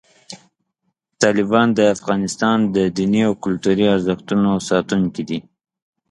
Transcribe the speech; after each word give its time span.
طالبان 1.21 1.67
د 1.77 1.79
افغانستان 1.95 2.57
د 2.75 2.77
دیني 2.97 3.21
او 3.29 3.33
کلتوري 3.43 3.85
ارزښتونو 3.95 4.49
ساتونکي 4.69 5.23
دي. 5.29 5.39